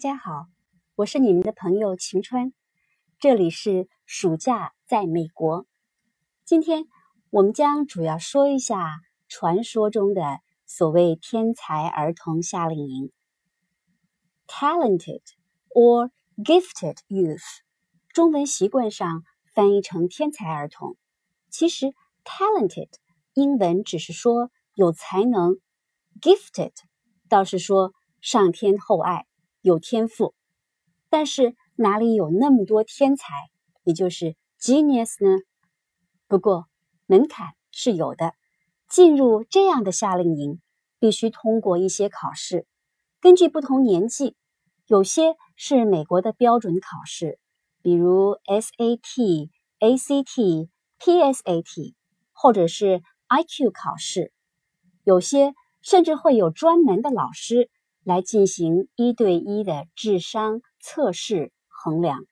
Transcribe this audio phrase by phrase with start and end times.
[0.00, 0.46] 大家好，
[0.94, 2.54] 我是你们的朋友晴川，
[3.18, 5.66] 这里是暑假在美国。
[6.42, 6.86] 今天
[7.28, 8.96] 我们将主要说一下
[9.28, 13.12] 传说中的所谓天才儿童夏令营
[14.46, 15.20] （talented
[15.68, 17.44] or gifted youth）。
[18.14, 19.22] 中文习惯上
[19.54, 20.96] 翻译成天才儿童，
[21.50, 21.92] 其实
[22.24, 22.88] talented
[23.34, 25.58] 英文只是说有才能
[26.22, 26.72] ，gifted
[27.28, 27.92] 倒是说
[28.22, 29.26] 上天厚爱。
[29.62, 30.34] 有天赋，
[31.10, 33.26] 但是哪里有那么多天才，
[33.84, 35.42] 也就是 genius 呢？
[36.28, 36.66] 不过
[37.06, 38.32] 门槛是有的，
[38.88, 40.60] 进入这样的夏令营
[40.98, 42.66] 必须通过一些考试，
[43.20, 44.34] 根据不同年纪，
[44.86, 47.38] 有些是美国的标准考试，
[47.82, 51.94] 比如 SAT、ACT、PSAT，
[52.32, 54.32] 或者是 IQ 考试，
[55.04, 57.68] 有些甚至会有专门的老师。
[58.04, 62.24] 来进行一对一的智商测试衡量。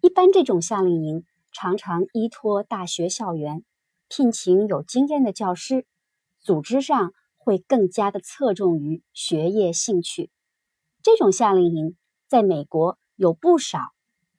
[0.00, 3.64] 一般这种夏令营常常依托大学校园，
[4.08, 5.86] 聘请有经验的教师，
[6.40, 10.30] 组织上会更加的侧重于学业兴趣。
[11.02, 13.78] 这种夏令营在美国有不少。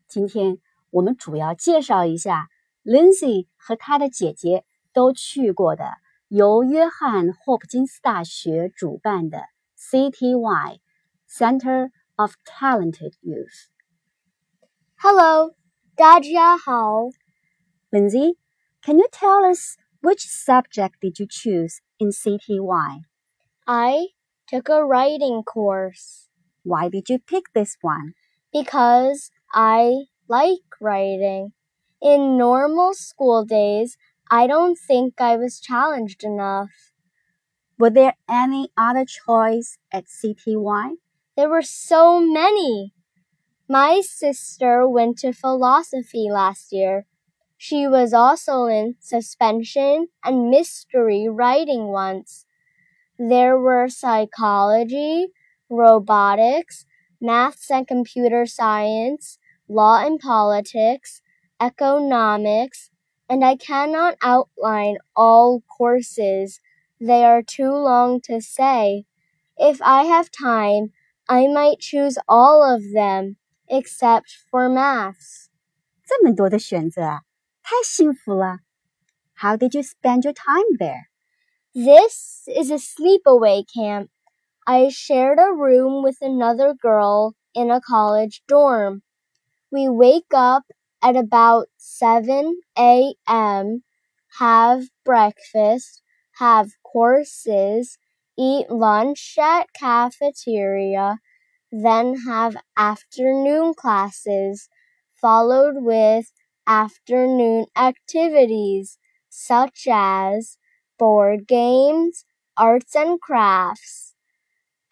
[0.07, 2.49] 今天我们主要介绍一下
[2.83, 5.85] Lindsay 和他的姐姐都去过的，
[6.27, 9.52] 由约翰霍普金斯大学主办的。
[9.82, 10.78] CTY
[11.26, 13.68] Center of Talented Youth.
[14.96, 15.54] Hello,
[15.96, 17.10] 大家好.
[17.92, 18.34] Lindsay,
[18.82, 23.02] can you tell us which subject did you choose in CTY?
[23.66, 24.08] I
[24.46, 26.28] took a writing course.
[26.62, 28.14] Why did you pick this one?
[28.52, 31.52] Because I like writing.
[32.00, 33.96] In normal school days,
[34.30, 36.91] I don't think I was challenged enough.
[37.83, 40.91] Were there any other choice at CTY?
[41.35, 42.93] There were so many.
[43.67, 47.05] My sister went to philosophy last year.
[47.57, 52.45] She was also in suspension and mystery writing once.
[53.19, 55.27] There were psychology,
[55.69, 56.85] robotics,
[57.19, 61.21] maths and computer science, law and politics,
[61.59, 62.91] economics,
[63.27, 66.61] and I cannot outline all courses
[67.02, 69.04] they are too long to say.
[69.56, 70.92] If I have time,
[71.28, 73.36] I might choose all of them
[73.68, 75.48] except for maths.
[76.04, 77.20] 这么多的选择，
[77.62, 78.60] 太幸福了。
[79.34, 81.08] How did you spend your time there?
[81.74, 84.10] This is a sleepaway camp.
[84.66, 89.02] I shared a room with another girl in a college dorm.
[89.70, 90.64] We wake up
[91.00, 93.82] at about 7 a.m.,
[94.38, 96.02] have breakfast,
[96.38, 97.97] have courses,
[98.37, 101.19] eat lunch at cafeteria,
[101.71, 104.69] then have afternoon classes,
[105.21, 106.31] followed with
[106.67, 108.97] afternoon activities
[109.29, 110.57] such as
[110.99, 112.25] board games,
[112.57, 114.15] arts and crafts.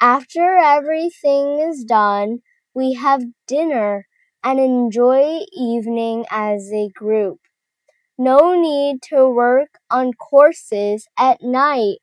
[0.01, 2.41] After everything is done,
[2.73, 4.07] we have dinner
[4.43, 7.39] and enjoy evening as a group.
[8.20, 11.98] No need to work on courses at night.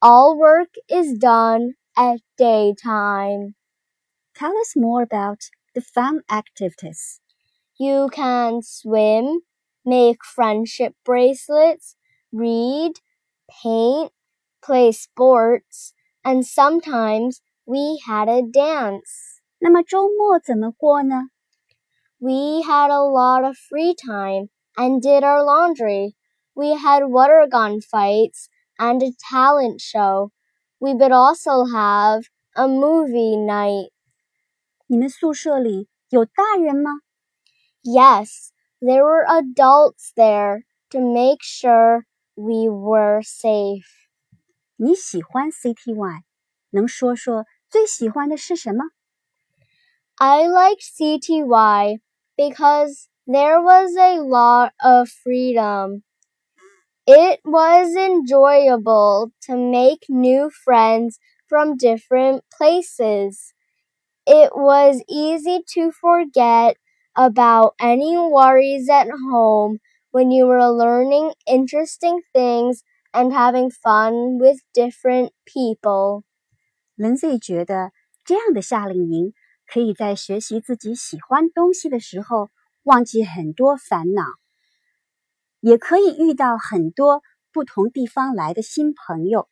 [0.00, 3.54] All work is done at daytime.
[4.34, 7.20] Tell us more about the fun activities.
[7.78, 9.40] You can swim,
[9.84, 11.96] make friendship bracelets,
[12.32, 12.94] read,
[13.50, 14.12] paint,
[14.62, 15.94] play sports,
[16.24, 19.40] and sometimes we had a dance.
[19.60, 21.30] 那么周末怎么过呢?
[22.20, 26.14] We had a lot of free time and did our laundry.
[26.54, 30.30] We had water gun fights and a talent show.
[30.80, 32.24] We would also have
[32.56, 33.90] a movie night.
[34.86, 36.90] 你们宿舍里有大人吗?
[37.82, 38.50] Yes,
[38.80, 42.04] there were adults there to make sure
[42.34, 43.86] we were safe.
[44.76, 46.22] 你喜欢 CTY，
[46.70, 48.84] 能说说最喜欢的是什么？
[50.16, 52.00] I liked CTY
[52.36, 56.02] because there was a lot of freedom.
[57.06, 63.54] It was enjoyable to make new friends from different places.
[64.26, 66.76] It was easy to forget
[67.16, 69.78] about any worries at home
[70.12, 72.84] when you were learning interesting things
[73.14, 76.24] and having fun with different people.
[76.96, 77.92] Lindsay 觉得
[78.24, 79.32] 这样的夏令营
[79.66, 82.50] 可以在学习自己喜欢东西的时候
[82.83, 84.23] 忘记很多烦恼，
[85.61, 87.21] 也可以遇到很多
[87.51, 89.47] 不同地方来的新朋友。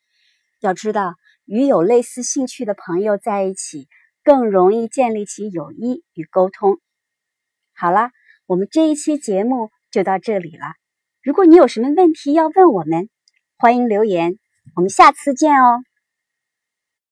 [0.59, 3.87] 要知道，与有类似兴趣的朋友在一起，
[4.23, 6.79] 更容易建立起友谊与沟通。
[7.73, 8.11] 好啦，
[8.45, 10.65] 我们这一期节目就到这里了。
[11.23, 13.09] 如果你有什么问题要问我们，
[13.57, 14.37] 欢迎留言。
[14.75, 15.81] 我们下次见哦。